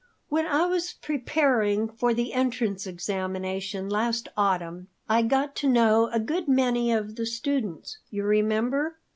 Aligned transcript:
"When 0.29 0.47
I 0.47 0.65
was 0.65 0.93
preparing 0.93 1.87
for 1.87 2.11
the 2.11 2.33
entrance 2.33 2.87
examination 2.87 3.87
last 3.87 4.29
autumn, 4.35 4.87
I 5.07 5.21
got 5.21 5.55
to 5.57 5.69
know 5.69 6.09
a 6.11 6.19
good 6.19 6.47
many 6.47 6.91
of 6.91 7.17
the 7.17 7.27
students; 7.27 7.99
you 8.09 8.23
remember? 8.23 8.97